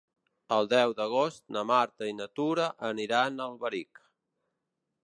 [0.55, 4.07] El deu d'agost na Marta i na Tura aniran a Alberic.